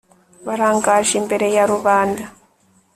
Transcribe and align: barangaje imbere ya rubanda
barangaje 0.45 1.13
imbere 1.21 1.47
ya 1.55 1.63
rubanda 1.71 2.23